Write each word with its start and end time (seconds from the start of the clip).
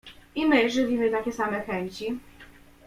"I 0.35 0.45
my 0.45 0.69
żywimy 0.69 1.11
takie 1.11 1.31
same 1.31 1.61
chęci." 1.61 2.19